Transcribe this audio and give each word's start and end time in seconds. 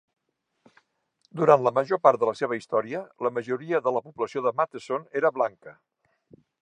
Durant 1.41 1.65
la 1.67 1.73
major 1.79 2.01
part 2.07 2.23
de 2.23 2.29
la 2.29 2.33
seva 2.39 2.57
història, 2.59 3.03
la 3.27 3.33
majoria 3.37 3.83
de 3.89 3.93
la 3.99 4.01
població 4.07 4.43
de 4.47 4.55
Matteson 4.63 5.07
era 5.21 5.33
blanca. 5.37 5.77